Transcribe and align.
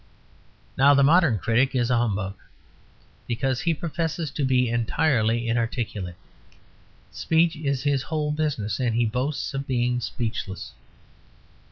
Now 0.79 0.95
the 0.95 1.03
modern 1.03 1.37
critic 1.37 1.75
is 1.75 1.91
a 1.91 1.97
humbug, 1.97 2.33
because 3.27 3.61
he 3.61 3.73
professes 3.75 4.31
to 4.31 4.43
be 4.43 4.67
entirely 4.67 5.47
inarticulate. 5.47 6.15
Speech 7.11 7.57
is 7.57 7.83
his 7.83 8.01
whole 8.01 8.31
business; 8.31 8.79
and 8.79 8.95
he 8.95 9.05
boasts 9.05 9.53
of 9.53 9.67
being 9.67 9.99
speechless. 10.01 10.71